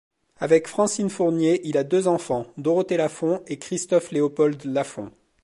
[0.39, 5.11] Avec Francine Fournier, il a deux enfants, Dorothée Lafont et Christophe Léopold Lafont.